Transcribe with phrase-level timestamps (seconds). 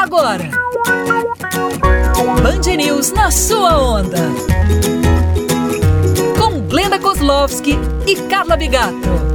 [0.00, 0.48] Agora,
[2.40, 4.18] Band News na sua onda.
[6.38, 9.27] Com Glenda Kozlovski e Carla Bigato.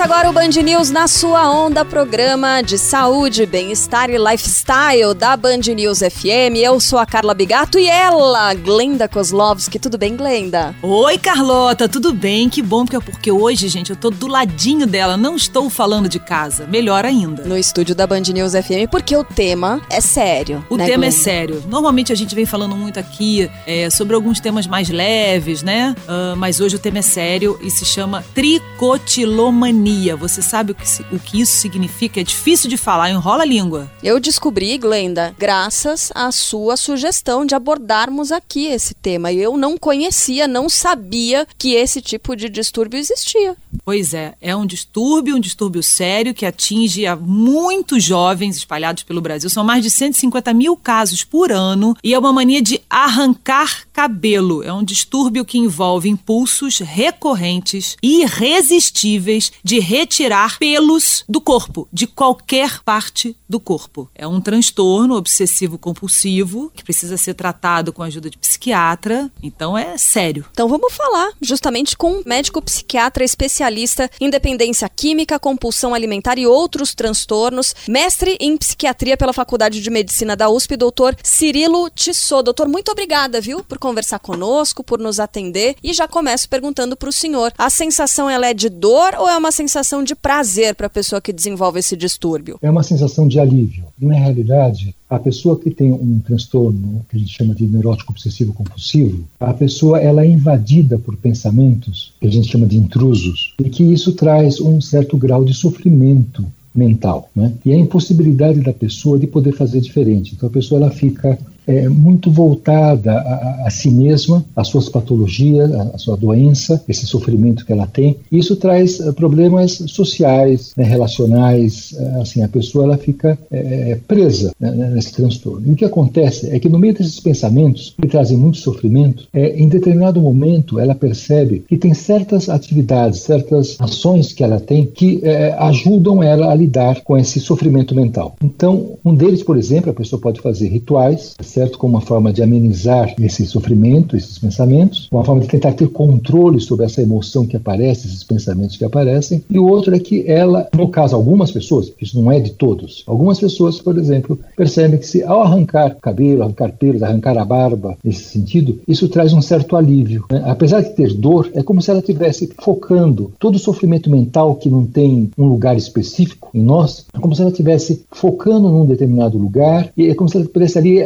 [0.00, 5.36] Começa agora o Band News na sua onda, programa de saúde, bem-estar e lifestyle da
[5.36, 6.56] Band News FM.
[6.56, 9.78] Eu sou a Carla Bigato e ela, Glenda Kozlovski.
[9.78, 10.74] Tudo bem, Glenda?
[10.82, 12.48] Oi, Carlota, tudo bem?
[12.48, 16.66] Que bom, porque hoje, gente, eu tô do ladinho dela, não estou falando de casa.
[16.66, 17.44] Melhor ainda.
[17.44, 20.64] No estúdio da Band News FM, porque o tema é sério.
[20.70, 21.14] O né, tema Glenda?
[21.14, 21.62] é sério.
[21.68, 25.94] Normalmente a gente vem falando muito aqui é, sobre alguns temas mais leves, né?
[26.08, 29.89] Uh, mas hoje o tema é sério e se chama tricotilomania.
[29.90, 32.20] Você sabe o que, o que isso significa?
[32.20, 33.90] É difícil de falar, enrola a língua.
[34.04, 39.32] Eu descobri, Glenda, graças à sua sugestão de abordarmos aqui esse tema.
[39.32, 43.56] Eu não conhecia, não sabia que esse tipo de distúrbio existia.
[43.84, 49.20] Pois é, é um distúrbio, um distúrbio sério que atinge a muitos jovens espalhados pelo
[49.20, 49.50] Brasil.
[49.50, 54.62] São mais de 150 mil casos por ano e é uma mania de arrancar cabelo.
[54.62, 62.06] É um distúrbio que envolve impulsos recorrentes e irresistíveis de retirar pelos do corpo, de
[62.06, 64.08] qualquer parte do corpo.
[64.14, 69.98] É um transtorno obsessivo-compulsivo que precisa ser tratado com a ajuda de psiquiatra, então é
[69.98, 70.44] sério.
[70.52, 76.46] Então vamos falar justamente com um médico psiquiatra especialista em dependência química, compulsão alimentar e
[76.46, 82.42] outros transtornos, mestre em psiquiatria pela Faculdade de Medicina da USP, doutor Cirilo Tissot.
[82.42, 87.08] Doutor, muito obrigada, viu, por conversar conosco, por nos atender e já começo perguntando para
[87.08, 89.69] o senhor, a sensação ela é de dor ou é uma sensação
[90.04, 92.58] de prazer para a pessoa que desenvolve esse distúrbio?
[92.62, 93.84] É uma sensação de alívio.
[94.00, 98.52] Na realidade, a pessoa que tem um transtorno que a gente chama de neurótico obsessivo
[98.52, 103.68] compulsivo, a pessoa ela é invadida por pensamentos que a gente chama de intrusos e
[103.68, 106.44] que isso traz um certo grau de sofrimento
[106.74, 107.52] mental, né?
[107.64, 110.34] E a impossibilidade da pessoa de poder fazer diferente.
[110.34, 111.38] Então a pessoa ela fica
[111.70, 117.64] é, muito voltada a, a, si mesma, às suas patologias, à sua doença, esse sofrimento
[117.64, 118.16] que ela tem.
[118.30, 121.92] Isso traz uh, problemas sociais, né, relacionais.
[121.92, 125.68] Uh, assim, a pessoa ela fica é, presa né, nesse transtorno.
[125.68, 129.60] E o que acontece é que no meio desses pensamentos que trazem muito sofrimento, é,
[129.60, 135.20] em determinado momento ela percebe que tem certas atividades, certas ações que ela tem que
[135.22, 138.34] é, ajudam ela a lidar com esse sofrimento mental.
[138.42, 141.59] Então, um deles, por exemplo, a pessoa pode fazer rituais certo?
[141.68, 146.60] Como uma forma de amenizar esse sofrimento, esses pensamentos, uma forma de tentar ter controle
[146.60, 149.42] sobre essa emoção que aparece, esses pensamentos que aparecem.
[149.50, 153.02] E o outro é que ela, no caso, algumas pessoas, isso não é de todos,
[153.06, 157.96] algumas pessoas, por exemplo, percebem que se ao arrancar cabelo, arrancar pelos, arrancar a barba,
[158.04, 160.24] nesse sentido, isso traz um certo alívio.
[160.30, 160.42] Né?
[160.46, 164.68] Apesar de ter dor, é como se ela estivesse focando todo o sofrimento mental que
[164.68, 169.38] não tem um lugar específico em nós, é como se ela estivesse focando num determinado
[169.38, 171.00] lugar e é como se ela pudesse ali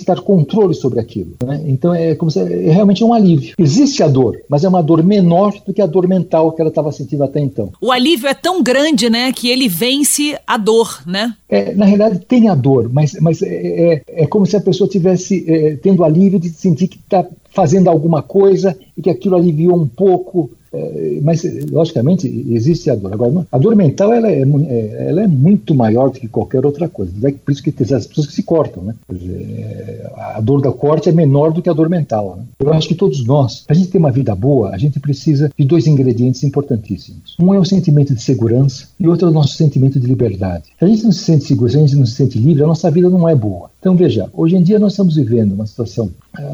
[0.00, 1.34] exercitar controle sobre aquilo.
[1.44, 1.62] Né?
[1.66, 3.54] Então é como se é realmente um alívio.
[3.58, 6.70] Existe a dor, mas é uma dor menor do que a dor mental que ela
[6.70, 7.72] estava sentindo até então.
[7.80, 11.34] O alívio é tão grande, né, que ele vence a dor, né?
[11.48, 14.88] É, na realidade tem a dor, mas, mas é, é, é como se a pessoa
[14.88, 19.76] tivesse é, tendo alívio de sentir que está fazendo alguma coisa e que aquilo aliviou
[19.76, 20.59] um pouco é,
[21.22, 23.12] mas, logicamente, existe a dor.
[23.12, 26.88] Agora, a dor mental ela é, é, ela é muito maior do que qualquer outra
[26.88, 27.12] coisa.
[27.28, 28.84] É por isso que tem as pessoas que se cortam.
[28.84, 28.94] Né?
[29.12, 32.36] Dizer, a dor da corte é menor do que a dor mental.
[32.38, 32.44] Né?
[32.60, 35.50] Eu acho que todos nós, para a gente ter uma vida boa, a gente precisa
[35.58, 37.36] de dois ingredientes importantíssimos.
[37.40, 40.64] Um é o sentimento de segurança e outro é o nosso sentimento de liberdade.
[40.78, 42.66] Se a gente não se sente seguro, se a gente não se sente livre, a
[42.66, 43.70] nossa vida não é boa.
[43.80, 46.10] Então, veja, hoje em dia nós estamos vivendo uma situação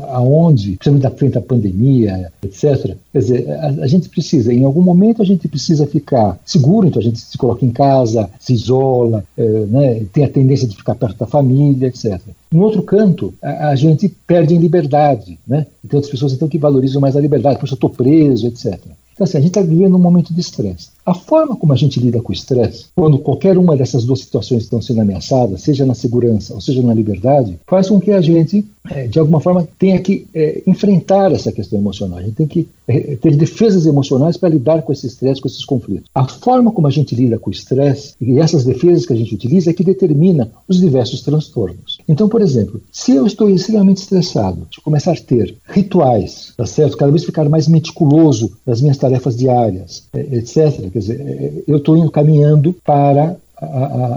[0.09, 2.97] aonde, principalmente da frente à pandemia, etc.
[3.13, 7.01] Quer dizer, a, a, gente precisa, em algum momento a gente precisa ficar seguro, então
[7.01, 10.95] a gente se coloca em casa, se isola, é, né, tem a tendência de ficar
[10.95, 12.21] perto da família, etc.
[12.51, 15.67] No outro canto, a, a gente perde em liberdade, né?
[15.85, 18.81] E tem outras pessoas então que valorizam mais a liberdade, poxa, eu estou preso, etc.
[19.17, 20.91] Então, assim, a gente está vivendo um momento de estresse.
[21.05, 24.65] A forma como a gente lida com o estresse, quando qualquer uma dessas duas situações
[24.65, 28.63] estão sendo ameaçadas, seja na segurança ou seja na liberdade, faz com que a gente,
[28.91, 32.19] é, de alguma forma, tenha que é, enfrentar essa questão emocional.
[32.19, 35.65] A gente tem que é, ter defesas emocionais para lidar com esse estresse, com esses
[35.65, 36.11] conflitos.
[36.15, 39.35] A forma como a gente lida com o estresse e essas defesas que a gente
[39.35, 41.96] utiliza é que determina os diversos transtornos.
[42.09, 46.97] Então, por exemplo, se eu estou extremamente estressado, de começar a ter rituais, tá certo?
[46.97, 50.91] Cada vez ficar mais meticuloso nas minhas tarefas diárias, é, etc.
[50.93, 53.37] Quer dizer, é, eu estou caminhando para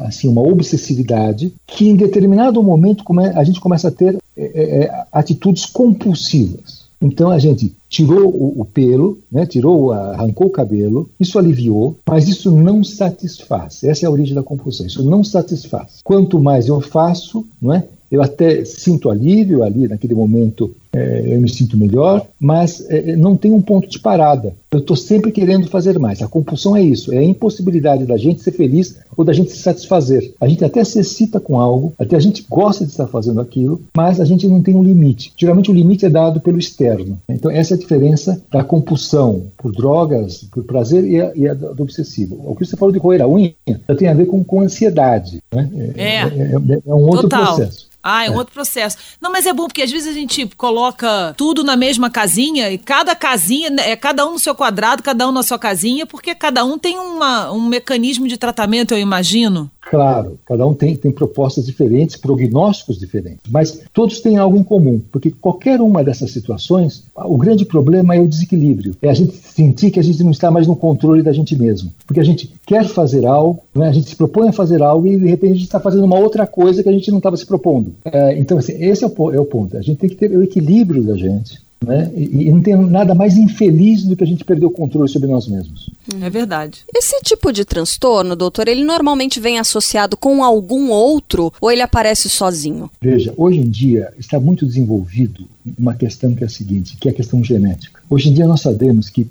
[0.05, 3.05] assim, uma obsessividade que em determinado momento
[3.35, 6.78] a gente começa a ter é, é, atitudes compulsivas.
[7.01, 12.27] Então a gente tirou o, o pelo, né, tirou, arrancou o cabelo, isso aliviou, mas
[12.27, 13.83] isso não satisfaz.
[13.83, 14.85] Essa é a origem da compulsão.
[14.85, 15.99] Isso não satisfaz.
[16.03, 17.85] Quanto mais eu faço, não é?
[18.11, 23.35] Eu até sinto alívio ali naquele momento é, eu me sinto melhor, mas é, não
[23.35, 24.53] tem um ponto de parada.
[24.71, 26.21] Eu estou sempre querendo fazer mais.
[26.21, 29.57] A compulsão é isso, é a impossibilidade da gente ser feliz ou da gente se
[29.57, 30.33] satisfazer.
[30.39, 33.81] A gente até se excita com algo, até a gente gosta de estar fazendo aquilo,
[33.95, 35.31] mas a gente não tem um limite.
[35.37, 37.17] Geralmente o limite é dado pelo externo.
[37.29, 41.53] Então essa é a diferença da compulsão por drogas, por prazer e a, e a
[41.53, 42.39] do obsessivo.
[42.45, 43.53] O que você falou de roer a unha
[43.97, 45.41] tem a ver com, com ansiedade.
[45.53, 45.69] Né?
[45.95, 47.55] É, é, é, é um outro Total.
[47.55, 47.88] processo.
[48.01, 48.37] Ah, é um é.
[48.37, 48.97] outro processo.
[49.21, 52.77] Não, mas é bom porque às vezes a gente coloca tudo na mesma casinha e
[52.77, 56.33] cada casinha, né, é cada um no seu quadrado, cada um na sua casinha, porque
[56.33, 59.69] cada um tem uma, um mecanismo de tratamento, eu imagino.
[59.81, 65.01] Claro, cada um tem, tem propostas diferentes, prognósticos diferentes, mas todos têm algo em comum,
[65.11, 69.89] porque qualquer uma dessas situações, o grande problema é o desequilíbrio, é a gente sentir
[69.89, 72.85] que a gente não está mais no controle da gente mesmo, porque a gente quer
[72.85, 75.65] fazer algo, né, a gente se propõe a fazer algo e de repente a gente
[75.65, 77.93] está fazendo uma outra coisa que a gente não estava se propondo.
[78.05, 80.43] É, então, assim, esse é o, é o ponto, a gente tem que ter o
[80.43, 82.11] equilíbrio da gente, né?
[82.13, 85.29] E, e, não tem nada mais infeliz do que a gente perder o controle sobre
[85.29, 85.89] nós mesmos.
[86.21, 86.83] É verdade.
[86.93, 92.29] Esse tipo de transtorno, doutor, ele normalmente vem associado com algum outro ou ele aparece
[92.29, 92.89] sozinho?
[93.01, 95.45] Veja, hoje em dia está muito desenvolvido
[95.77, 98.01] uma questão que é a seguinte, que é a questão genética.
[98.09, 99.27] Hoje em dia nós sabemos que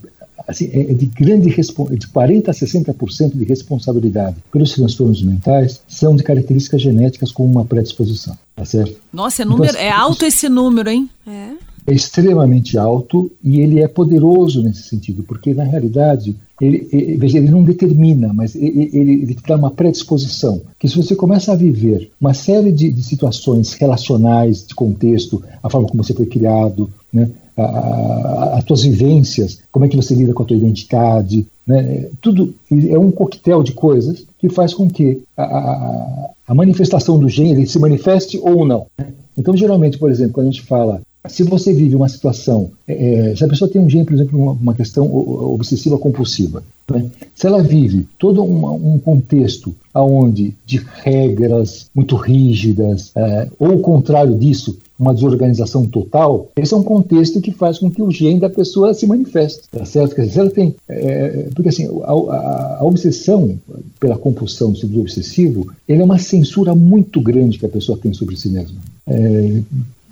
[0.46, 6.22] assim, é de grande de 40 a 60% de responsabilidade pelos transtornos mentais são de
[6.22, 8.96] características genéticas com uma predisposição, tá certo?
[9.12, 11.10] Nossa, é, número, então, é alto esse número, hein?
[11.26, 17.16] É é extremamente alto e ele é poderoso nesse sentido, porque na realidade ele, ele,
[17.16, 20.60] veja, ele não determina, mas ele, ele, ele dá uma predisposição.
[20.78, 25.70] Que se você começa a viver uma série de, de situações relacionais, de contexto, a
[25.70, 30.42] forma como você foi criado, né, as tuas vivências, como é que você lida com
[30.42, 36.30] a tua identidade, né, tudo é um coquetel de coisas que faz com que a,
[36.46, 38.86] a, manifestação do gene se manifeste ou não.
[38.98, 39.06] Né?
[39.36, 43.36] Então, geralmente, por exemplo, quando a gente fala se você vive uma situação, é, é,
[43.36, 47.10] se a pessoa tem um gene, por exemplo, uma, uma questão obsessiva compulsiva, né?
[47.34, 54.36] se ela vive todo um, contexto aonde de regras muito rígidas, é, ou o contrário
[54.38, 58.50] disso, uma desorganização total, esse é um contexto que faz com que o gene da
[58.50, 60.14] pessoa se manifeste, tá certo?
[60.14, 63.56] Quer dizer, ela tem, é, porque assim, a, a, a, obsessão
[64.00, 68.36] pela compulsão do obsessivo, ele é uma censura muito grande que a pessoa tem sobre
[68.36, 68.78] si mesma.
[69.06, 69.62] É,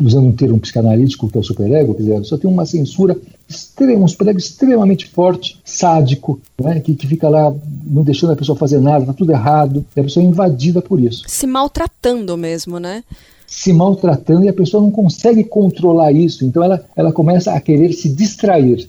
[0.01, 3.17] usando um termo psicanalítico que é o superego, quer dizer, só tem uma censura
[3.49, 8.59] extrema, um superego extremamente forte, sádico, né, que, que fica lá não deixando a pessoa
[8.59, 11.25] fazer nada, tá tudo errado, e a pessoa é invadida por isso.
[11.27, 13.05] Se maltratando mesmo, né?
[13.47, 16.45] Se maltratando e a pessoa não consegue controlar isso.
[16.45, 18.89] Então ela, ela começa a querer se distrair.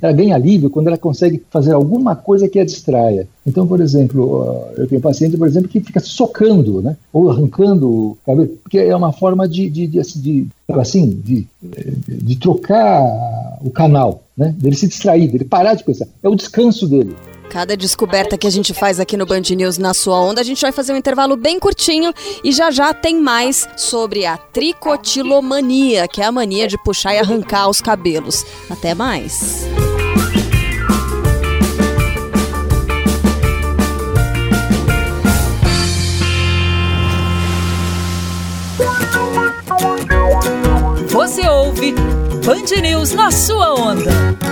[0.00, 3.26] Ela ganha alívio quando ela consegue fazer alguma coisa que a distraia.
[3.46, 6.96] Então, por exemplo, eu tenho paciente, por exemplo, que fica socando, né?
[7.12, 11.46] Ou arrancando o cabelo, porque é uma forma de, de, de, de assim, de,
[12.08, 14.54] de trocar o canal, né?
[14.58, 16.06] Dele se distrair, dele parar de pensar.
[16.22, 17.14] É o descanso dele.
[17.50, 20.60] Cada descoberta que a gente faz aqui no Band News na sua onda, a gente
[20.60, 22.12] vai fazer um intervalo bem curtinho
[22.44, 27.18] e já já tem mais sobre a tricotilomania, que é a mania de puxar e
[27.18, 28.44] arrancar os cabelos.
[28.68, 29.66] Até mais.
[41.08, 41.92] Você ouve
[42.44, 44.45] Band News na sua onda.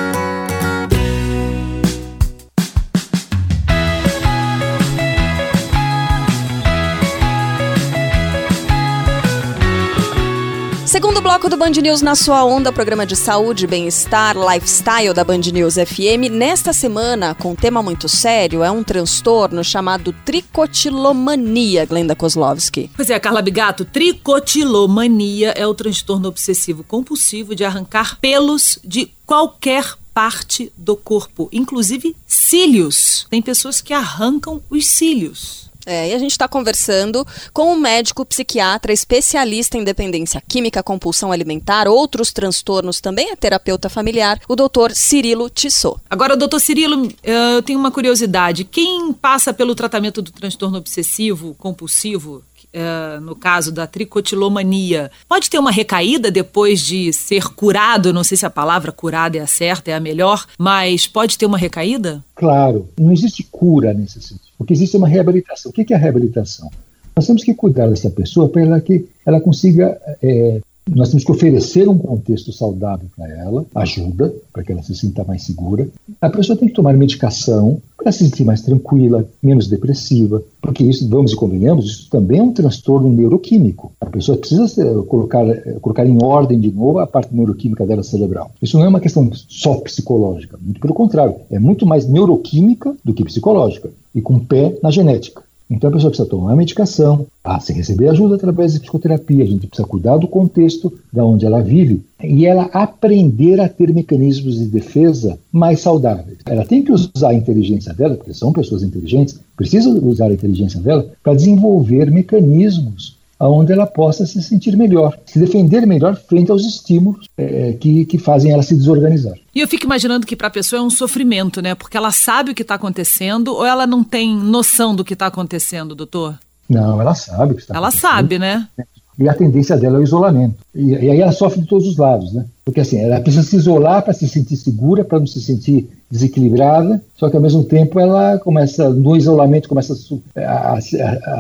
[11.35, 15.75] Bloco do Band News na sua onda, programa de saúde, bem-estar, lifestyle da Band News
[15.75, 16.31] FM.
[16.31, 22.89] Nesta semana, com um tema muito sério, é um transtorno chamado tricotilomania, Glenda Kozlovski.
[22.95, 29.97] Pois é, Carla Bigato, tricotilomania é o transtorno obsessivo compulsivo de arrancar pelos de qualquer
[30.15, 33.27] parte do corpo, inclusive cílios.
[33.29, 35.69] Tem pessoas que arrancam os cílios.
[35.87, 41.31] É, e a gente está conversando com um médico psiquiatra especialista em dependência química, compulsão
[41.31, 46.01] alimentar, outros transtornos, também é terapeuta familiar, o doutor Cirilo Tissot.
[46.09, 48.65] Agora, doutor Cirilo, eu tenho uma curiosidade.
[48.65, 55.59] Quem passa pelo tratamento do transtorno obsessivo compulsivo, Uh, no caso da tricotilomania, pode ter
[55.59, 58.13] uma recaída depois de ser curado?
[58.13, 61.47] Não sei se a palavra curada é a certa, é a melhor, mas pode ter
[61.47, 62.25] uma recaída?
[62.35, 65.71] Claro, não existe cura nesse sentido, porque existe uma reabilitação.
[65.71, 66.71] O que é a reabilitação?
[67.17, 70.61] Nós temos que cuidar dessa pessoa para que ela consiga é,
[70.91, 75.25] nós temos que oferecer um contexto saudável para ela, ajuda, para que ela se sinta
[75.25, 75.89] mais segura.
[76.21, 81.09] A pessoa tem que tomar medicação para se sentir mais tranquila, menos depressiva, porque isso,
[81.09, 83.93] vamos e convenhamos, isso também é um transtorno neuroquímico.
[84.01, 85.45] A pessoa precisa colocar,
[85.81, 88.51] colocar em ordem de novo a parte neuroquímica dela cerebral.
[88.61, 93.15] Isso não é uma questão só psicológica, muito pelo contrário, é muito mais neuroquímica do
[93.15, 95.43] que psicológica, e com pé na genética.
[95.71, 99.47] Então a pessoa precisa tomar a medicação, ah, se receber ajuda através de psicoterapia, a
[99.47, 104.59] gente precisa cuidar do contexto da onde ela vive e ela aprender a ter mecanismos
[104.59, 106.39] de defesa mais saudáveis.
[106.45, 110.81] Ela tem que usar a inteligência dela, porque são pessoas inteligentes, precisa usar a inteligência
[110.81, 113.17] dela para desenvolver mecanismos
[113.49, 118.19] onde ela possa se sentir melhor, se defender melhor frente aos estímulos é, que, que
[118.19, 119.35] fazem ela se desorganizar.
[119.55, 121.75] E eu fico imaginando que para a pessoa é um sofrimento, né?
[121.75, 125.27] Porque ela sabe o que está acontecendo ou ela não tem noção do que está
[125.27, 126.39] acontecendo, doutor?
[126.69, 128.69] Não, ela sabe o que está Ela sabe, né?
[129.19, 130.57] E a tendência dela é o isolamento.
[130.75, 132.45] E, e aí ela sofre de todos os lados, né?
[132.65, 137.03] Porque assim, ela precisa se isolar para se sentir segura, para não se sentir desequilibrada,
[137.17, 139.95] só que ao mesmo tempo ela começa, no isolamento, começa
[140.37, 140.79] a,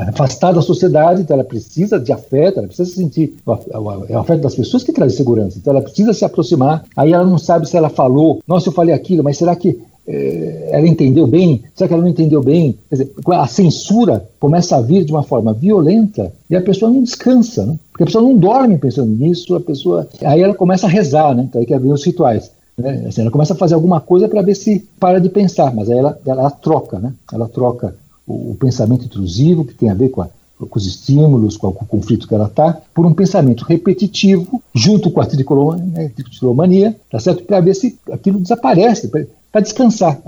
[0.08, 3.34] afastar da sociedade, então ela precisa de afeto, ela precisa se sentir,
[3.70, 7.24] é o afeto das pessoas que traz segurança, então ela precisa se aproximar, aí ela
[7.24, 11.62] não sabe se ela falou, nossa, eu falei aquilo, mas será que ela entendeu bem?
[11.74, 12.78] Será que ela não entendeu bem?
[12.90, 17.64] Dizer, a censura começa a vir de uma forma violenta e a pessoa não descansa,
[17.64, 17.78] né?
[17.90, 20.06] Porque a pessoa não dorme pensando nisso, a pessoa.
[20.22, 21.44] Aí ela começa a rezar, né?
[21.48, 22.50] Então aí que vem os rituais.
[22.76, 23.04] Né?
[23.08, 25.98] Assim, ela começa a fazer alguma coisa para ver se para de pensar, mas aí
[25.98, 27.12] ela, ela, troca, né?
[27.32, 27.94] Ela troca
[28.26, 31.72] o, o, pensamento intrusivo, que tem a ver com, a, com os estímulos, com, o
[31.72, 36.96] conflito que ela está, por um pensamento repetitivo, junto com a tricolomania, né?
[37.10, 37.44] tá certo?
[37.44, 39.08] Para ver se aquilo desaparece,
[39.54, 40.20] para descansar.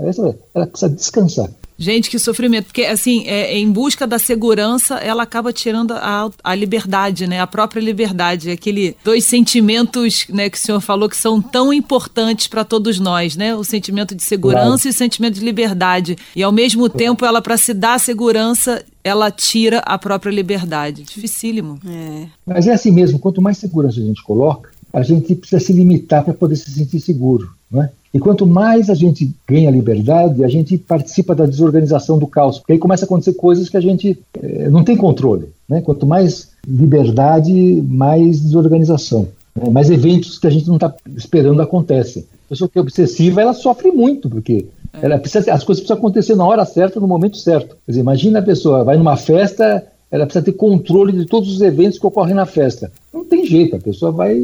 [0.55, 1.49] Ela precisa descansar.
[1.77, 2.67] Gente, que sofrimento.
[2.67, 7.41] Porque, assim, é, em busca da segurança, ela acaba tirando a, a liberdade, né?
[7.41, 8.49] A própria liberdade.
[8.49, 13.35] Aquele dois sentimentos né, que o senhor falou que são tão importantes para todos nós,
[13.35, 13.53] né?
[13.53, 14.87] O sentimento de segurança claro.
[14.87, 16.17] e o sentimento de liberdade.
[16.33, 16.97] E, ao mesmo claro.
[16.97, 21.03] tempo, ela, para se dar segurança, ela tira a própria liberdade.
[21.03, 21.79] Dificílimo.
[21.85, 22.27] É.
[22.45, 23.19] Mas é assim mesmo.
[23.19, 26.99] Quanto mais segurança a gente coloca, a gente precisa se limitar para poder se sentir
[26.99, 27.49] seguro.
[27.69, 27.89] Né?
[28.13, 32.57] E quanto mais a gente ganha liberdade, a gente participa da desorganização do caos.
[32.57, 35.49] Porque aí começa a acontecer coisas que a gente é, não tem controle.
[35.67, 35.81] Né?
[35.81, 39.27] Quanto mais liberdade, mais desorganização.
[39.55, 39.69] Né?
[39.69, 42.25] Mais eventos que a gente não está esperando acontecem.
[42.45, 44.65] A pessoa que é obsessiva, ela sofre muito, porque
[45.01, 47.75] ela precisa, as coisas precisam acontecer na hora certa, no momento certo.
[47.85, 51.61] Quer dizer, imagina a pessoa vai numa festa, ela precisa ter controle de todos os
[51.61, 52.91] eventos que ocorrem na festa.
[53.13, 54.39] Não tem jeito, a pessoa vai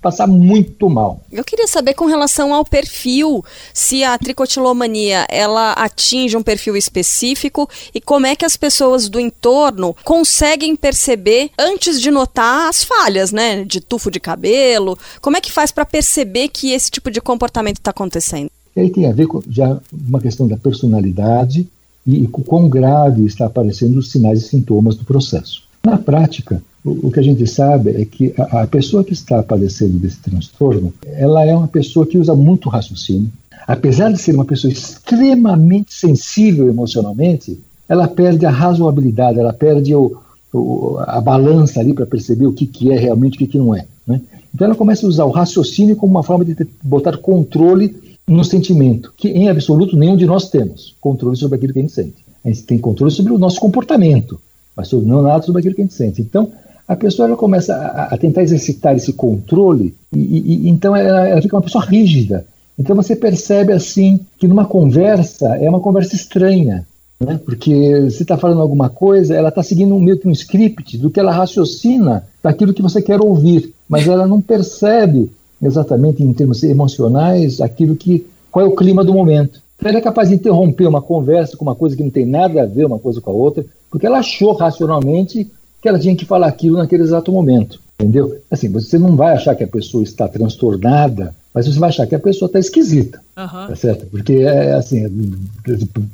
[0.00, 1.20] passar muito mal.
[1.30, 7.68] Eu queria saber com relação ao perfil, se a tricotilomania ela atinge um perfil específico
[7.94, 13.32] e como é que as pessoas do entorno conseguem perceber antes de notar as falhas,
[13.32, 14.98] né, de tufo de cabelo.
[15.20, 18.50] Como é que faz para perceber que esse tipo de comportamento está acontecendo?
[18.76, 21.66] E aí tem a ver com já uma questão da personalidade
[22.06, 25.64] e, e com quão grave está aparecendo os sinais e sintomas do processo.
[25.84, 29.98] Na prática, o, que a gente sabe é que a, a, pessoa que está padecendo
[29.98, 33.30] desse transtorno, ela é uma pessoa que usa muito raciocínio.
[33.66, 40.16] Apesar de ser uma pessoa extremamente sensível emocionalmente, ela perde a razoabilidade, ela perde o,
[40.52, 43.58] o, a balança ali para perceber o que, que é realmente e o que, que
[43.58, 43.86] não é.
[44.06, 44.20] Né?
[44.54, 48.44] Então ela começa a usar o raciocínio como uma forma de ter, botar controle no
[48.44, 52.24] sentimento, que em absoluto nenhum de nós temos controle sobre aquilo que a gente sente.
[52.44, 54.38] A gente tem controle sobre o nosso comportamento,
[54.76, 56.22] mas não nada sobre aquilo que a gente sente.
[56.22, 56.52] Então,
[56.88, 61.42] a pessoa ela começa a, a tentar exercitar esse controle e, e, então ela, ela
[61.42, 62.46] fica uma pessoa rígida.
[62.78, 66.86] Então você percebe assim que numa conversa é uma conversa estranha,
[67.20, 67.38] né?
[67.44, 71.10] porque você está falando alguma coisa, ela está seguindo um, meio que um script do
[71.10, 75.30] que ela raciocina daquilo que você quer ouvir, mas ela não percebe
[75.60, 79.60] exatamente em termos emocionais aquilo que qual é o clima do momento.
[79.76, 82.62] Então ela é capaz de interromper uma conversa com uma coisa que não tem nada
[82.62, 85.50] a ver uma coisa com a outra, porque ela achou racionalmente
[85.80, 87.80] que ela tinha que falar aquilo naquele exato momento.
[88.00, 88.40] Entendeu?
[88.50, 92.14] Assim, você não vai achar que a pessoa está transtornada mas você vai achar que
[92.14, 93.66] a pessoa está esquisita, uhum.
[93.68, 94.06] tá certo?
[94.06, 95.06] Porque é assim,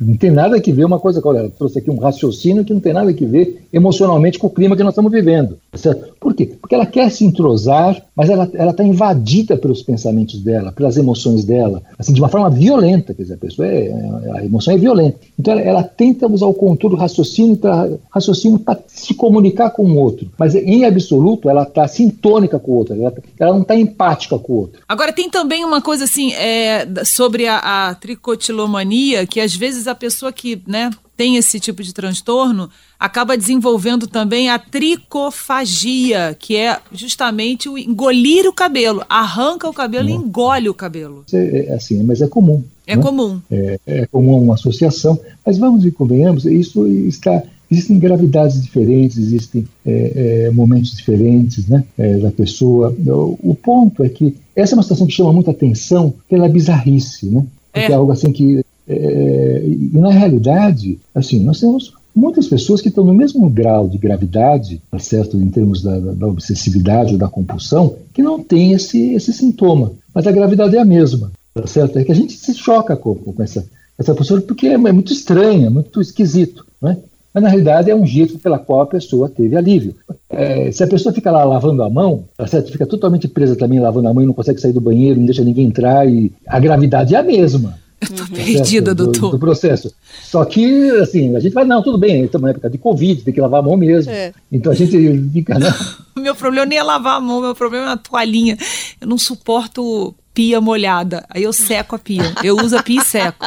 [0.01, 2.81] não tem nada que ver uma coisa com ela trouxe aqui um raciocínio que não
[2.81, 6.15] tem nada que ver emocionalmente com o clima que nós estamos vivendo, tá certo?
[6.21, 6.53] Por quê?
[6.61, 11.83] Porque ela quer se entrosar, mas ela está invadida pelos pensamentos dela, pelas emoções dela,
[11.99, 13.93] assim, de uma forma violenta, quer dizer, a pessoa é,
[14.35, 15.19] a emoção é violenta.
[15.39, 19.99] Então ela, ela tenta usar o controle raciocínio para raciocínio para se comunicar com o
[19.99, 24.39] outro, mas em absoluto ela está sintônica com o outro, ela, ela não está empática
[24.39, 24.81] com o outro.
[24.89, 29.95] Agora tem também uma coisa assim é, sobre a, a tricotilomania, que às vezes a
[29.95, 36.79] pessoa que né, tem esse tipo de transtorno acaba desenvolvendo também a tricofagia, que é
[36.93, 39.05] justamente o engolir o cabelo.
[39.09, 41.25] Arranca o cabelo e engole o cabelo.
[41.33, 42.63] É, é assim, mas é comum.
[42.87, 43.03] É né?
[43.03, 43.41] comum.
[43.51, 47.43] É, é comum uma associação, mas vamos e convenhamos, isso está
[47.75, 52.95] Existem gravidades diferentes, existem é, é, momentos diferentes né, é, da pessoa.
[53.05, 57.27] O, o, ponto é que essa é uma situação que chama muita atenção, pela bizarrice,
[57.27, 57.45] né?
[57.73, 58.65] Porque é, é algo assim que.
[58.87, 63.99] É, e na realidade, assim, nós temos muitas pessoas que estão no mesmo grau de
[63.99, 69.15] gravidade, tá certo, em termos da, da, obsessividade ou da compulsão, que não tem esse,
[69.15, 69.93] esse sintoma.
[70.15, 71.99] Mas a gravidade é a mesma, tá certo?
[71.99, 73.67] É que a gente se choca com, com essa,
[73.99, 76.99] essa pessoa porque é, é muito estranha, muito esquisito, né?
[77.35, 79.97] Mas na realidade é um jeito pela qual a pessoa teve alívio.
[80.31, 82.71] É, se a pessoa fica lá lavando a mão, tá certo?
[82.71, 85.43] fica totalmente presa também lavando a mão e não consegue sair do banheiro, não deixa
[85.43, 87.77] ninguém entrar, e a gravidade é a mesma.
[88.01, 89.33] Eu tô tá perdida, do, doutor.
[89.33, 89.93] Do processo.
[90.23, 93.35] Só que, assim, a gente vai, não, tudo bem, estamos na época de Covid, tem
[93.35, 94.13] que lavar a mão mesmo.
[94.13, 94.33] É.
[94.53, 94.97] Então a gente
[95.33, 95.59] fica.
[95.59, 95.75] Né?
[96.17, 98.57] meu problema nem é lavar a mão, meu problema é a toalhinha.
[99.01, 101.25] Eu não suporto pia molhada.
[101.31, 102.35] Aí eu seco a pia.
[102.43, 103.47] Eu uso a pia e seco.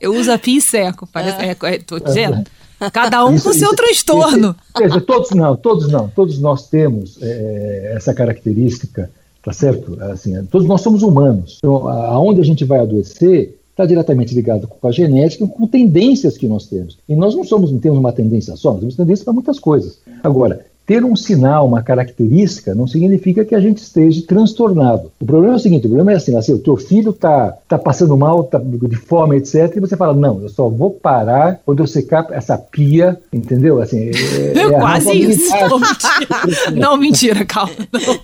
[0.00, 1.06] Eu uso a pia e seco.
[1.12, 2.44] Parece, é, é, tô dizendo.
[2.90, 4.56] Cada um isso, com seu transtorno.
[4.80, 6.08] Isso, todos não, todos não.
[6.08, 9.10] Todos nós temos é, essa característica,
[9.42, 9.96] tá certo?
[10.00, 11.58] Assim, todos nós somos humanos.
[11.58, 16.46] Então, aonde a gente vai adoecer está diretamente ligado com a genética, com tendências que
[16.46, 16.98] nós temos.
[17.08, 19.98] E nós não somos, não temos uma tendência só, nós temos tendência para muitas coisas.
[20.22, 25.12] Agora, ter um sinal, uma característica, não significa que a gente esteja transtornado.
[25.20, 27.78] O problema é o seguinte: o problema é assim, assim o teu filho está tá
[27.78, 31.80] passando mal, tá de fome, etc., e você fala, não, eu só vou parar quando
[31.80, 33.80] eu secar essa pia, entendeu?
[33.80, 35.50] Assim, é, é quase isso.
[35.50, 36.72] Não mentira.
[36.74, 37.72] não, mentira, calma.
[37.92, 38.20] Não.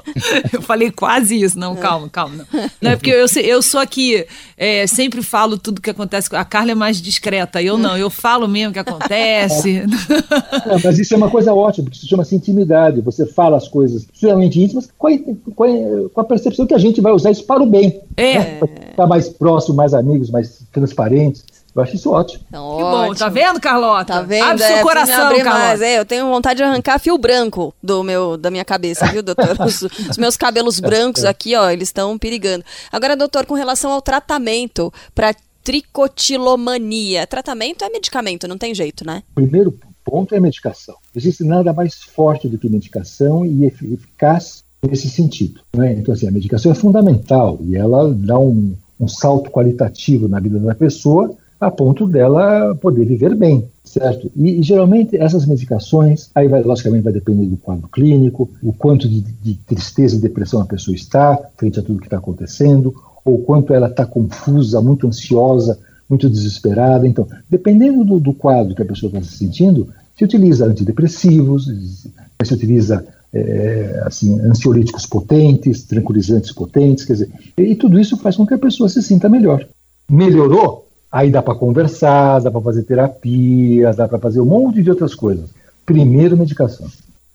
[0.52, 1.58] Eu falei quase isso.
[1.58, 2.46] Não, calma, calma.
[2.52, 6.34] Não, não é porque eu, eu sou aqui, é, sempre falo tudo que acontece.
[6.34, 9.84] A Carla é mais discreta, eu não, eu falo mesmo o que acontece.
[10.66, 13.68] Não, mas isso é uma coisa ótima, porque se chama assim intimidade, você fala as
[13.68, 15.10] coisas extremamente íntimas com a,
[15.54, 18.00] com a, com a percepção que a gente vai usar isso para o bem.
[18.16, 18.38] É.
[18.38, 18.58] Né?
[18.58, 21.44] Para ficar mais próximo, mais amigos, mais transparentes.
[21.74, 22.42] Eu acho isso ótimo.
[22.48, 23.08] Então, que ótimo.
[23.08, 24.14] bom, tá vendo, Carlota?
[24.14, 24.44] Tá vendo?
[24.44, 25.44] Abre é, seu coração, Carlota.
[25.44, 25.82] Mais.
[25.82, 29.56] É, eu tenho vontade de arrancar fio branco do meu, da minha cabeça, viu, doutor?
[29.64, 32.64] Os, os meus cabelos brancos aqui, ó, eles estão perigando.
[32.90, 39.22] Agora, doutor, com relação ao tratamento para tricotilomania, tratamento é medicamento, não tem jeito, né?
[39.34, 39.78] Primeiro
[40.08, 40.94] ponto é medicação.
[40.94, 45.60] Não existe nada mais forte do que medicação e eficaz nesse sentido.
[45.76, 45.92] Né?
[45.92, 50.58] Então, assim, a medicação é fundamental e ela dá um, um salto qualitativo na vida
[50.58, 54.30] da pessoa a ponto dela poder viver bem, certo?
[54.36, 59.08] E, e, geralmente essas medicações, aí vai, logicamente vai depender do quadro clínico, o quanto
[59.08, 62.94] de, de tristeza e depressão a pessoa está frente a tudo que está acontecendo,
[63.24, 67.06] ou quanto ela está confusa, muito ansiosa, muito desesperada.
[67.06, 71.66] Então, dependendo do, do quadro que a pessoa está se sentindo, se utiliza antidepressivos,
[72.42, 78.46] se utiliza é, assim, ansiolíticos potentes, tranquilizantes potentes, quer dizer, e tudo isso faz com
[78.46, 79.66] que a pessoa se sinta melhor.
[80.10, 80.86] Melhorou?
[81.10, 85.14] Aí dá para conversar, dá para fazer terapia, dá para fazer um monte de outras
[85.14, 85.50] coisas.
[85.86, 86.86] Primeiro, medicação.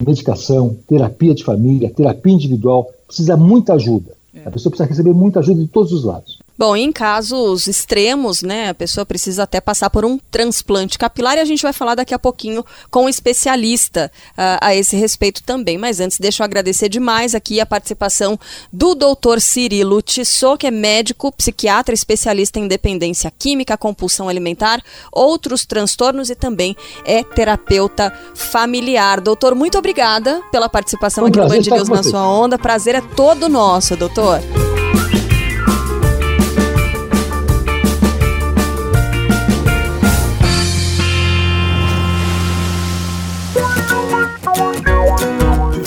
[0.05, 4.11] Medicação, terapia de família, terapia individual, precisa muita ajuda.
[4.33, 4.47] É.
[4.47, 6.39] A pessoa precisa receber muita ajuda de todos os lados.
[6.57, 11.39] Bom, em casos extremos, né, a pessoa precisa até passar por um transplante capilar e
[11.39, 15.77] a gente vai falar daqui a pouquinho com um especialista uh, a esse respeito também.
[15.77, 18.39] Mas antes, deixa eu agradecer demais aqui a participação
[18.71, 25.65] do doutor Cirilo Tissot, que é médico, psiquiatra, especialista em dependência química, compulsão alimentar, outros
[25.65, 29.19] transtornos e também é terapeuta familiar.
[29.19, 32.59] Doutor, muito obrigada pela participação um aqui no Band News na sua onda.
[32.59, 34.39] Prazer é todo nosso, doutor.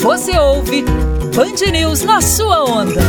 [0.07, 0.83] Você ouve
[1.35, 3.01] Band News na sua onda.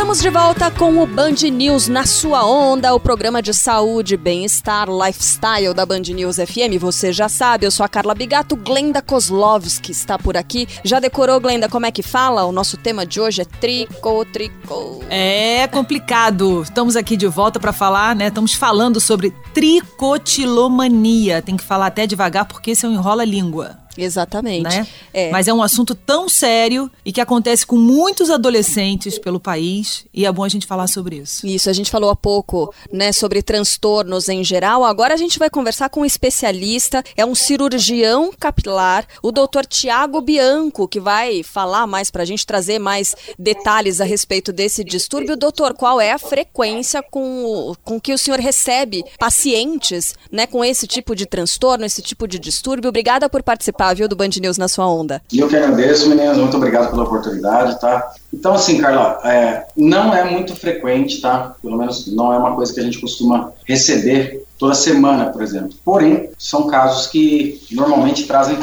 [0.00, 4.88] Estamos de volta com o Band News na sua onda, o programa de saúde, bem-estar,
[4.88, 6.80] lifestyle da Band News FM.
[6.80, 10.66] Você já sabe, eu sou a Carla Bigato, Glenda Kozlovski está por aqui.
[10.82, 12.46] Já decorou, Glenda, como é que fala?
[12.46, 15.02] O nosso tema de hoje é tricô, tricô.
[15.10, 16.62] É complicado.
[16.62, 18.28] Estamos aqui de volta para falar, né?
[18.28, 21.42] Estamos falando sobre tricotilomania.
[21.42, 23.76] Tem que falar até devagar porque esse é um enrola-língua.
[24.04, 24.64] Exatamente.
[24.64, 24.86] Né?
[25.12, 25.30] É.
[25.30, 30.26] Mas é um assunto tão sério e que acontece com muitos adolescentes pelo país e
[30.26, 31.46] é bom a gente falar sobre isso.
[31.46, 34.84] Isso, a gente falou há pouco né, sobre transtornos em geral.
[34.84, 40.20] Agora a gente vai conversar com um especialista, é um cirurgião capilar, o doutor Tiago
[40.20, 45.36] Bianco, que vai falar mais para a gente, trazer mais detalhes a respeito desse distúrbio.
[45.36, 50.86] Doutor, qual é a frequência com, com que o senhor recebe pacientes né, com esse
[50.86, 52.88] tipo de transtorno, esse tipo de distúrbio?
[52.88, 55.22] Obrigada por participar viu, do Band News na sua onda.
[55.32, 58.12] E eu que agradeço, meninas, muito obrigado pela oportunidade, tá?
[58.32, 61.54] Então, assim, Carla, é, não é muito frequente, tá?
[61.62, 65.70] Pelo menos não é uma coisa que a gente costuma receber toda semana, por exemplo.
[65.84, 68.58] Porém, são casos que normalmente trazem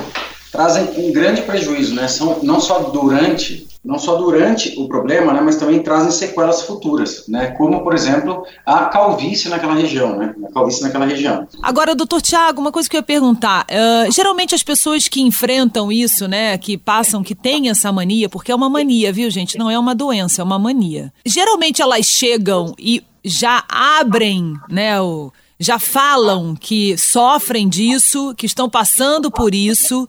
[0.51, 2.07] trazem um grande prejuízo, né?
[2.07, 7.23] São não só durante não só durante o problema, né, mas também trazem sequelas futuras,
[7.25, 11.47] né, como, por exemplo, a calvície naquela região, né, a calvície naquela região.
[11.63, 15.89] Agora, doutor Tiago, uma coisa que eu ia perguntar, uh, geralmente as pessoas que enfrentam
[15.89, 19.71] isso, né, que passam, que têm essa mania, porque é uma mania, viu, gente, não
[19.71, 21.13] é uma doença, é uma mania.
[21.25, 28.69] Geralmente elas chegam e já abrem, né, o já falam que sofrem disso, que estão
[28.69, 30.07] passando por isso,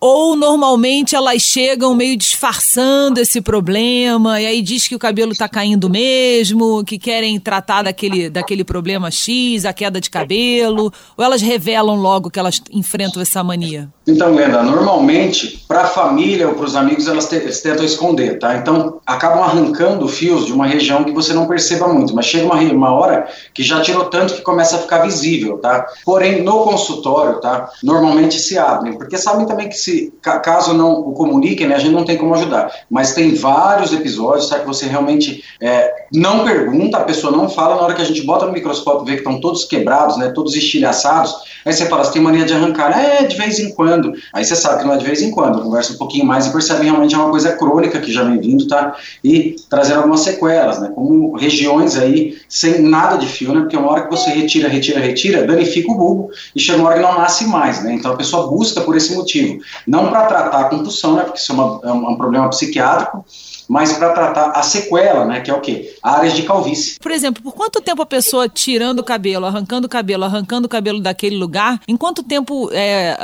[0.00, 5.48] ou normalmente elas chegam meio disfarçando esse problema e aí diz que o cabelo está
[5.48, 11.42] caindo mesmo, que querem tratar daquele, daquele problema X, a queda de cabelo, ou elas
[11.42, 13.88] revelam logo que elas enfrentam essa mania?
[14.06, 18.38] Então, Lenda, normalmente, para a família ou para os amigos, elas te, eles tentam esconder,
[18.38, 18.56] tá?
[18.56, 22.56] Então, acabam arrancando fios de uma região que você não perceba muito, mas chega uma,
[22.56, 25.86] uma hora que já tirou tanto que começa a ficar visível, tá?
[26.04, 27.70] Porém, no consultório, tá?
[27.82, 31.78] Normalmente se abrem, porque sabem também que se se caso não o comuniquem, né, a
[31.78, 32.70] gente não tem como ajudar.
[32.88, 37.76] Mas tem vários episódios, sabe, que você realmente é, não pergunta, a pessoa não fala,
[37.76, 40.54] na hora que a gente bota no microscópio vê que estão todos quebrados, né, todos
[40.54, 44.12] estilhaçados, aí você fala, você tem mania de arrancar, é, de vez em quando.
[44.32, 46.52] Aí você sabe que não é de vez em quando, conversa um pouquinho mais e
[46.52, 48.96] percebe realmente é uma coisa crônica que já vem vindo, tá?
[49.24, 53.90] E trazendo algumas sequelas, né, como regiões aí sem nada de fio, né, porque uma
[53.90, 57.18] hora que você retira, retira, retira, danifica o bulbo e chega uma hora que não
[57.18, 59.60] nasce mais, né, então a pessoa busca por esse motivo.
[59.86, 63.24] Não para tratar a compulsão, né, porque isso é, uma, é um problema psiquiátrico,
[63.68, 65.96] mas para tratar a sequela, né, que é o quê?
[66.02, 66.98] Áreas de calvície.
[66.98, 70.68] Por exemplo, por quanto tempo a pessoa tirando o cabelo, arrancando o cabelo, arrancando o
[70.68, 73.16] cabelo daquele lugar, em quanto tempo é,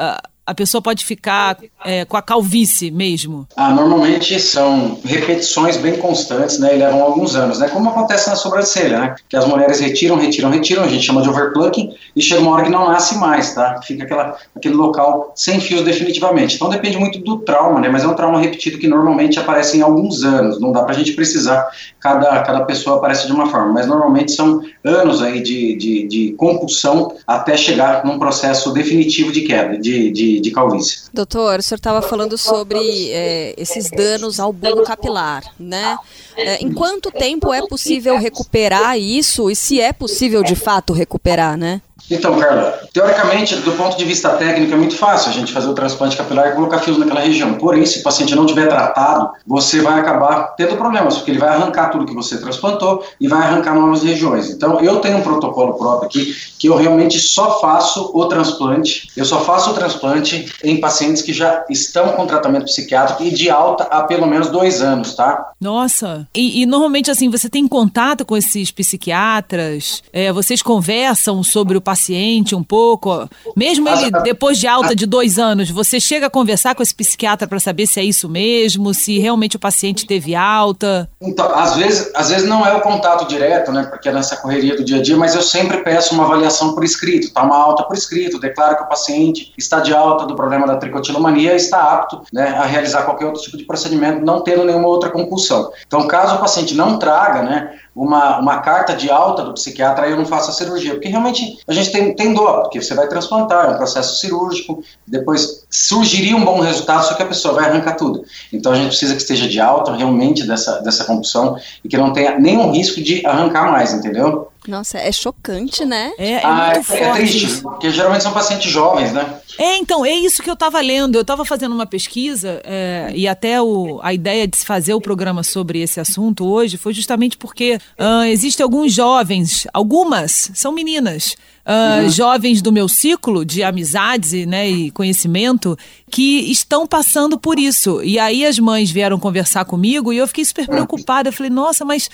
[0.47, 3.47] a pessoa pode ficar é, com a calvície mesmo?
[3.57, 8.37] Ah, normalmente são repetições bem constantes, né, e levam alguns anos, né, como acontece na
[8.37, 12.41] sobrancelha, né, que as mulheres retiram, retiram, retiram, a gente chama de overplucking, e chega
[12.41, 16.55] uma hora que não nasce mais, tá, fica aquela, aquele local sem fios definitivamente.
[16.55, 19.83] Então depende muito do trauma, né, mas é um trauma repetido que normalmente aparece em
[19.83, 21.67] alguns anos, não dá pra gente precisar,
[21.99, 26.33] cada, cada pessoa aparece de uma forma, mas normalmente são anos aí de, de, de
[26.37, 31.05] compulsão até chegar num processo definitivo de queda, de, de de, calvície.
[31.13, 35.97] Doutor, o senhor estava falando sobre é, esses danos ao bulbo capilar, né?
[36.37, 41.57] É, em quanto tempo é possível recuperar isso e se é possível de fato recuperar,
[41.57, 41.81] né?
[42.11, 45.75] Então, Carla, teoricamente, do ponto de vista técnico, é muito fácil a gente fazer o
[45.75, 47.55] transplante capilar e colocar fios naquela região.
[47.55, 51.49] Porém, se o paciente não tiver tratado, você vai acabar tendo problemas, porque ele vai
[51.49, 54.51] arrancar tudo que você transplantou e vai arrancar novas regiões.
[54.51, 59.25] Então, eu tenho um protocolo próprio aqui que eu realmente só faço o transplante, eu
[59.25, 63.85] só faço o transplante em pacientes que já estão com tratamento psiquiátrico e de alta
[63.85, 65.51] há pelo menos dois anos, tá?
[65.61, 66.27] Nossa!
[66.35, 70.03] E, e normalmente, assim, você tem contato com esses psiquiatras?
[70.13, 71.96] É, vocês conversam sobre o paciente?
[71.97, 73.29] Paciente um pouco?
[73.57, 76.95] Mesmo ele, As- depois de alta de dois anos, você chega a conversar com esse
[76.95, 81.09] psiquiatra para saber se é isso mesmo, se realmente o paciente teve alta?
[81.21, 83.85] Então, às vezes, às vezes não é o contato direto, né?
[83.85, 86.85] Porque é nessa correria do dia a dia, mas eu sempre peço uma avaliação por
[86.85, 87.43] escrito, tá?
[87.43, 91.55] Uma alta por escrito, declaro que o paciente está de alta do problema da tricotilomania
[91.55, 95.11] e está apto né, a realizar qualquer outro tipo de procedimento, não tendo nenhuma outra
[95.11, 95.71] compulsão.
[95.87, 97.79] Então, caso o paciente não traga, né?
[97.97, 101.59] Uma, uma carta de alta do psiquiatra, aí eu não faço a cirurgia, porque realmente
[101.67, 106.37] a gente tem, tem dó, porque você vai transplantar, é um processo cirúrgico, depois surgiria
[106.37, 108.23] um bom resultado, só que a pessoa vai arrancar tudo.
[108.53, 112.13] Então a gente precisa que esteja de alta realmente dessa, dessa compulsão e que não
[112.13, 114.49] tenha nenhum risco de arrancar mais, entendeu?
[114.67, 116.13] Nossa, é chocante, né?
[116.19, 117.05] É, é ah, muito é, forte.
[117.05, 119.41] é triste, porque geralmente são pacientes jovens, né?
[119.59, 121.17] É, então, é isso que eu estava lendo.
[121.17, 125.01] Eu estava fazendo uma pesquisa é, e até o, a ideia de se fazer o
[125.01, 131.37] programa sobre esse assunto hoje foi justamente porque ah, existem alguns jovens, algumas são meninas,
[131.69, 135.77] ah, jovens do meu ciclo de amizades e, né, e conhecimento
[136.09, 138.01] que estão passando por isso.
[138.05, 141.29] E aí as mães vieram conversar comigo e eu fiquei super preocupada.
[141.29, 142.09] Eu falei, nossa, mas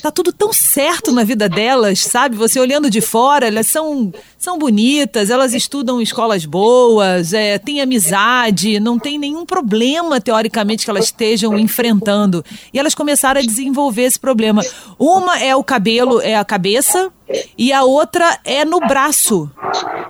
[0.00, 2.36] tá tudo tão certo na vida delas, sabe?
[2.36, 7.80] Você olhando de fora, elas são, são bonitas, elas estudam em escolas boas, é, têm
[7.80, 12.44] amizade, não tem nenhum problema, teoricamente, que elas estejam enfrentando.
[12.72, 14.62] E elas começaram a desenvolver esse problema.
[14.96, 17.10] Uma é o cabelo, é a cabeça,
[17.56, 19.50] e a outra é no braço.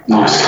[0.08, 0.44] Nossa.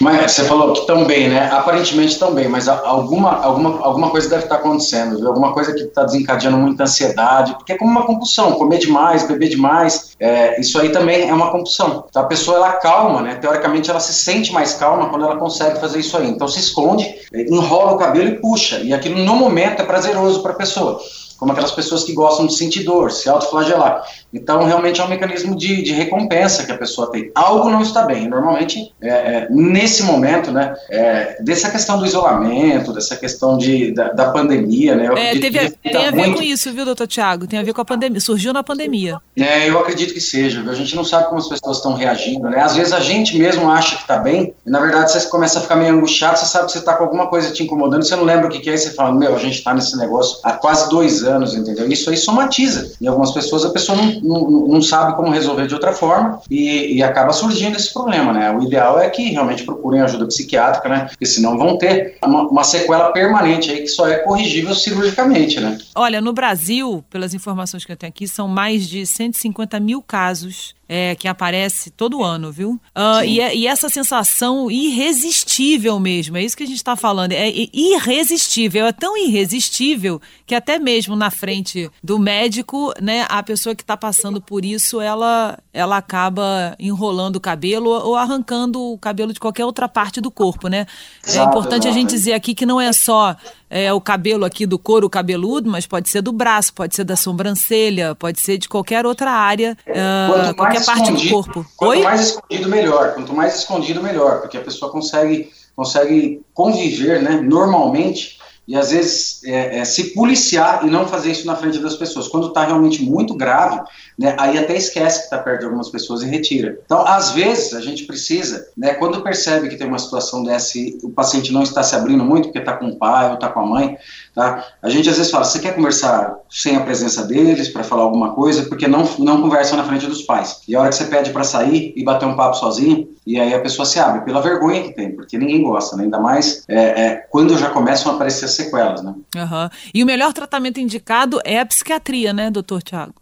[0.00, 1.50] Mas você falou que estão bem, né?
[1.52, 5.28] Aparentemente bem, mas alguma, alguma, alguma coisa deve estar acontecendo, viu?
[5.28, 9.50] Alguma coisa que está desencadeando muita ansiedade, porque é como uma compulsão, comer demais, beber
[9.50, 12.06] demais, é, isso aí também é uma compulsão.
[12.08, 13.34] Então a pessoa, ela calma, né?
[13.34, 16.28] Teoricamente ela se sente mais calma quando ela consegue fazer isso aí.
[16.28, 20.52] Então se esconde, enrola o cabelo e puxa, e aquilo no momento é prazeroso para
[20.52, 20.98] a pessoa.
[21.44, 24.02] Como aquelas pessoas que gostam de sentir dor, se autoflagelar.
[24.32, 27.30] Então, realmente é um mecanismo de, de recompensa que a pessoa tem.
[27.34, 28.26] Algo não está bem.
[28.26, 34.08] Normalmente, é, é, nesse momento, né, é, dessa questão do isolamento, dessa questão de, da,
[34.12, 37.46] da pandemia, né, É, teve, a- tem a ver muito- com isso, viu, doutor Tiago?
[37.46, 38.18] Tem a ver com a pandemia.
[38.20, 39.18] Surgiu na pandemia.
[39.36, 40.72] É, eu acredito que seja, viu?
[40.72, 42.60] A gente não sabe como as pessoas estão reagindo, né?
[42.62, 45.62] Às vezes a gente mesmo acha que está bem, e na verdade você começa a
[45.62, 48.24] ficar meio angustiado, você sabe que você está com alguma coisa te incomodando, você não
[48.24, 50.52] lembra o que, que é, e você fala, meu, a gente está nesse negócio há
[50.52, 51.90] quase dois anos, entendeu?
[51.90, 52.92] Isso aí somatiza.
[53.00, 56.96] E algumas pessoas, a pessoa não, não, não sabe como resolver de outra forma e,
[56.96, 58.50] e acaba surgindo esse problema, né?
[58.50, 61.06] O ideal é que realmente procurem ajuda psiquiátrica, né?
[61.08, 65.78] Porque senão vão ter uma, uma sequela permanente aí que só é corrigível cirurgicamente, né?
[65.94, 70.74] Olha, no Brasil, pelas informações que eu tenho aqui, são mais de 150 mil casos
[70.88, 72.78] é, que aparece todo ano, viu?
[72.94, 77.32] Ah, e, é- e essa sensação irresistível mesmo, é isso que a gente está falando,
[77.32, 83.74] é irresistível, é tão irresistível que até mesmo na frente do médico, né, a pessoa
[83.74, 89.32] que está passando por isso, ela, ela acaba enrolando o cabelo ou arrancando o cabelo
[89.32, 90.86] de qualquer outra parte do corpo, né?
[91.26, 93.36] É importante a gente dizer aqui que não é só
[93.70, 97.16] é, o cabelo aqui do couro cabeludo, mas pode ser do braço, pode ser da
[97.16, 101.66] sobrancelha, pode ser de qualquer outra área, Quanto qualquer parte do corpo.
[101.76, 102.02] Quanto Oi?
[102.02, 103.14] mais escondido, melhor.
[103.14, 104.40] Quanto mais escondido, melhor.
[104.40, 110.86] Porque a pessoa consegue, consegue conviver né, normalmente e, às vezes, é, é, se policiar
[110.86, 112.28] e não fazer isso na frente das pessoas.
[112.28, 113.80] Quando está realmente muito grave,
[114.18, 116.78] né, aí até esquece que está perto de algumas pessoas e retira.
[116.84, 120.98] Então, às vezes, a gente precisa, né, quando percebe que tem uma situação dessa e
[121.02, 123.60] o paciente não está se abrindo muito, porque está com o pai ou está com
[123.60, 123.98] a mãe,
[124.34, 124.64] tá?
[124.82, 128.32] a gente às vezes fala, você quer conversar sem a presença deles, para falar alguma
[128.32, 130.60] coisa, porque não, não conversam na frente dos pais.
[130.68, 133.54] E a hora que você pede para sair e bater um papo sozinho, e aí
[133.54, 136.04] a pessoa se abre, pela vergonha que tem, porque ninguém gosta, né?
[136.04, 139.14] ainda mais é, é, quando já começam a aparecer as sequelas, né?
[139.36, 139.70] Aham.
[139.92, 143.14] E o melhor tratamento indicado é a psiquiatria, né, doutor Tiago?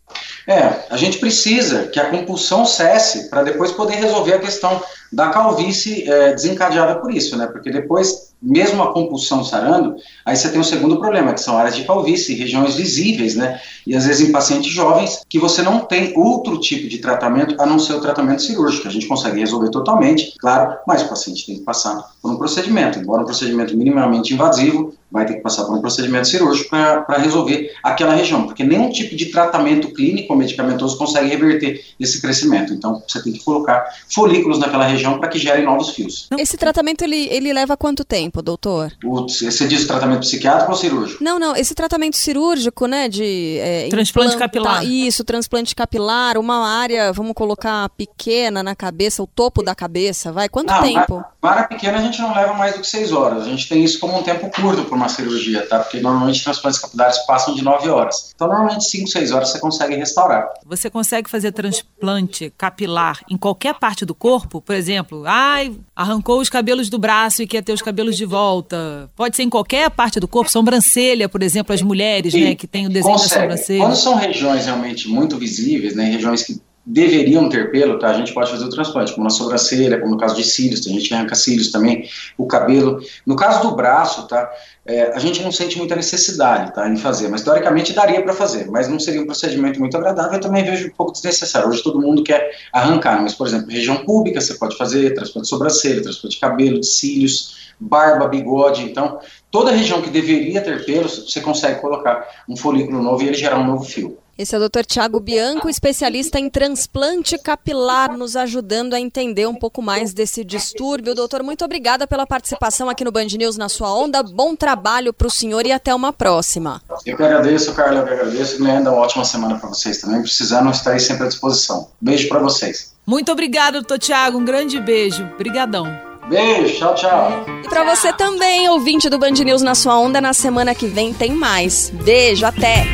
[0.46, 5.30] É, a gente precisa que a compulsão cesse para depois poder resolver a questão da
[5.30, 7.46] calvície é, desencadeada por isso, né?
[7.46, 9.94] Porque depois, mesmo a compulsão sarando,
[10.26, 13.60] aí você tem um segundo problema, que são áreas de calvície, regiões visíveis, né?
[13.86, 17.66] E às vezes em pacientes jovens, que você não tem outro tipo de tratamento a
[17.66, 18.88] não ser o tratamento cirúrgico.
[18.88, 22.98] A gente consegue resolver totalmente, claro, mas o paciente tem que passar por um procedimento.
[22.98, 27.70] Embora um procedimento minimamente invasivo, vai ter que passar por um procedimento cirúrgico para resolver
[27.82, 32.72] aquela região, porque nenhum tipo de tratamento clínico ou medicamentoso consegue reverter esse crescimento.
[32.72, 36.28] Então, você tem que colocar folículos naquela região para que gerem novos fios.
[36.38, 38.31] Esse tratamento ele, ele leva quanto tempo?
[38.32, 38.90] Tempo, doutor?
[39.04, 41.22] O, você diz tratamento psiquiátrico ou cirúrgico?
[41.22, 41.54] Não, não.
[41.54, 43.08] Esse tratamento cirúrgico, né?
[43.08, 43.58] De.
[43.60, 44.84] É, transplante capilar.
[44.84, 50.48] Isso, transplante capilar, uma área, vamos colocar, pequena na cabeça, o topo da cabeça, vai.
[50.48, 51.24] Quanto não, tempo?
[51.42, 53.42] Uma área pequena a gente não leva mais do que seis horas.
[53.42, 55.80] A gente tem isso como um tempo curto para uma cirurgia, tá?
[55.80, 58.32] Porque normalmente transplantes capilares passam de nove horas.
[58.34, 60.48] Então, normalmente, cinco, seis horas você consegue restaurar.
[60.64, 64.60] Você consegue fazer transplante capilar em qualquer parte do corpo?
[64.60, 69.10] Por exemplo, ai, arrancou os cabelos do braço e quer ter os cabelos de volta.
[69.16, 72.86] Pode ser em qualquer parte do corpo, sobrancelha, por exemplo, as mulheres, né, que tem
[72.86, 73.34] o desenho consegue.
[73.34, 73.80] da sobrancelha.
[73.80, 78.08] Quando são regiões realmente muito visíveis, né, regiões que deveriam ter pelo, tá?
[78.08, 80.92] A gente pode fazer o transplante, como na sobrancelha, como no caso de cílios, tem
[80.94, 83.00] gente que arranca cílios também, o cabelo.
[83.24, 84.50] No caso do braço, tá?
[84.84, 88.68] É, a gente não sente muita necessidade, tá, em fazer, mas teoricamente daria para fazer,
[88.68, 90.32] mas não seria um procedimento muito agradável.
[90.32, 91.68] Eu também vejo um pouco desnecessário.
[91.68, 95.50] Hoje todo mundo quer arrancar, mas por exemplo, região pública você pode fazer transplante de
[95.50, 98.82] sobrancelha, transplante de cabelo, de cílios, barba, bigode.
[98.82, 99.20] Então,
[99.52, 103.58] toda região que deveria ter pelos, você consegue colocar um folículo novo e ele gerar
[103.58, 104.18] um novo fio.
[104.36, 104.84] Esse é o Dr.
[104.86, 111.14] Tiago Bianco, especialista em transplante capilar, nos ajudando a entender um pouco mais desse distúrbio.
[111.14, 114.22] Doutor, muito obrigada pela participação aqui no Band News na sua onda.
[114.22, 116.80] Bom trabalho para o senhor e até uma próxima.
[117.04, 118.56] Eu que agradeço, Carla, eu que agradeço.
[118.56, 120.22] E uma ótima semana para vocês também.
[120.22, 121.90] Precisando, estar aí sempre à disposição.
[122.00, 122.94] Beijo para vocês.
[123.06, 124.38] Muito obrigada, doutor Tiago.
[124.38, 125.24] Um grande beijo.
[125.34, 125.86] Obrigadão.
[126.28, 127.44] Beijo, tchau, tchau.
[127.62, 131.12] E para você também, ouvinte do Band News na sua onda, na semana que vem
[131.12, 131.90] tem mais.
[131.90, 132.86] Beijo, até!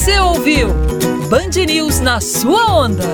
[0.00, 0.68] Você ouviu
[1.28, 3.04] Band News na sua onda.